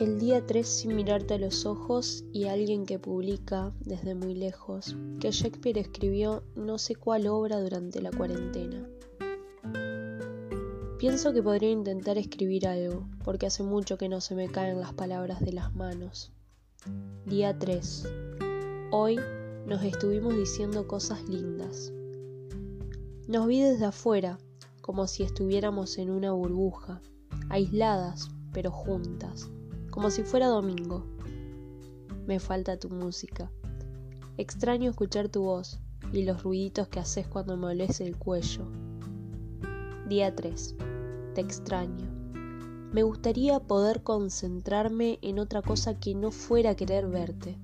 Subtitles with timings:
[0.00, 5.30] día 3 sin mirarte a los ojos y alguien que publica desde muy lejos que
[5.30, 8.88] Shakespeare escribió no sé cuál obra durante la cuarentena.
[10.98, 14.94] Pienso que podría intentar escribir algo, porque hace mucho que no se me caen las
[14.94, 16.32] palabras de las manos.
[17.26, 18.08] Día 3.
[18.92, 19.18] Hoy
[19.66, 21.92] nos estuvimos diciendo cosas lindas.
[23.28, 24.38] Nos vi desde afuera,
[24.80, 27.00] como si estuviéramos en una burbuja,
[27.48, 29.50] aisladas pero juntas,
[29.92, 31.04] como si fuera domingo.
[32.26, 33.52] Me falta tu música.
[34.38, 35.78] Extraño escuchar tu voz
[36.12, 38.62] y los ruiditos que haces cuando me olés el cuello.
[40.08, 40.76] Día 3.
[41.34, 42.10] Te extraño.
[42.90, 47.58] Me gustaría poder concentrarme en otra cosa que no fuera querer verte.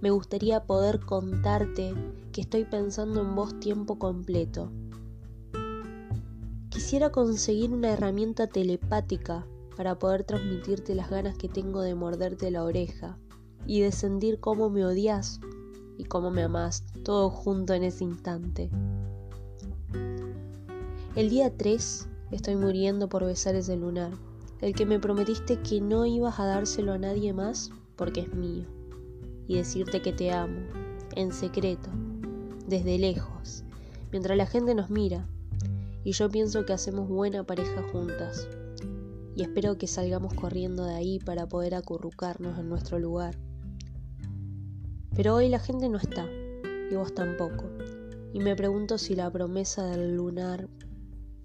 [0.00, 1.92] Me gustaría poder contarte
[2.30, 4.70] que estoy pensando en vos tiempo completo.
[6.70, 9.44] Quisiera conseguir una herramienta telepática
[9.76, 13.18] para poder transmitirte las ganas que tengo de morderte la oreja
[13.66, 15.40] y de sentir cómo me odias
[15.98, 18.70] y cómo me amás, todo junto en ese instante.
[21.14, 24.12] El día 3 estoy muriendo por besar ese lunar,
[24.60, 28.64] el que me prometiste que no ibas a dárselo a nadie más porque es mío
[29.46, 30.60] y decirte que te amo,
[31.14, 31.90] en secreto,
[32.66, 33.64] desde lejos,
[34.10, 35.26] mientras la gente nos mira,
[36.04, 38.48] y yo pienso que hacemos buena pareja juntas,
[39.34, 43.38] y espero que salgamos corriendo de ahí para poder acurrucarnos en nuestro lugar.
[45.14, 46.26] Pero hoy la gente no está,
[46.90, 47.64] y vos tampoco,
[48.32, 50.68] y me pregunto si la promesa del lunar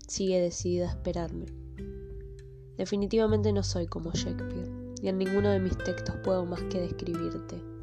[0.07, 1.45] sigue decidida a esperarme.
[2.77, 7.76] Definitivamente no soy como Shakespeare, y en ninguno de mis textos puedo más que describirte.